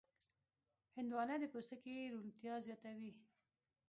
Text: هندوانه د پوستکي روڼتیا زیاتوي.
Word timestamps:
هندوانه 0.97 1.35
د 1.39 1.43
پوستکي 1.53 1.95
روڼتیا 2.13 2.53
زیاتوي. 2.65 3.11